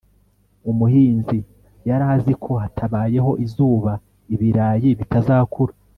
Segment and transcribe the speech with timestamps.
[0.71, 1.39] umuhinzi
[1.87, 3.91] yari azi ko hatabayeho izuba
[4.33, 5.73] ibirayi bitazakura